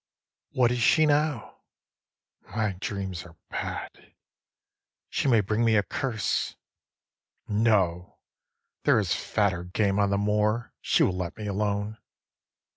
[0.49, 1.57] What is she now?
[2.55, 4.15] My dreams are bad.
[5.11, 6.55] She may bring me a curse.
[7.47, 8.17] No,
[8.81, 11.99] there is fatter game on the moor; she will let me alone.